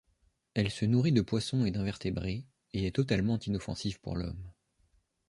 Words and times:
Elle 0.55 0.71
se 0.71 0.85
nourrit 0.85 1.11
de 1.11 1.21
poissons 1.21 1.63
et 1.63 1.69
d'invertébrés, 1.69 2.47
et 2.73 2.87
est 2.87 2.95
totalement 2.95 3.37
inoffensive 3.37 3.99
pour 3.99 4.15
l'homme. 4.15 4.51